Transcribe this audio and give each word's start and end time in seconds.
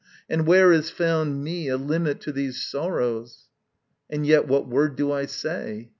And 0.27 0.47
where 0.47 0.73
is 0.73 0.89
found 0.89 1.43
me 1.43 1.67
A 1.67 1.77
limit 1.77 2.21
to 2.21 2.31
these 2.31 2.59
sorrows? 2.63 3.49
And 4.09 4.25
yet 4.25 4.47
what 4.47 4.67
word 4.67 4.95
do 4.95 5.11
I 5.11 5.27
say? 5.27 5.89